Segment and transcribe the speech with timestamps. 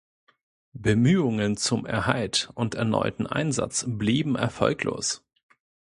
[0.73, 5.23] Bemühungen zum Erhalt und erneuten Einsatz blieben erfolglos.